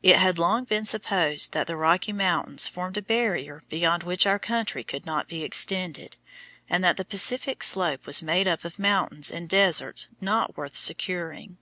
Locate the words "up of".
8.46-8.78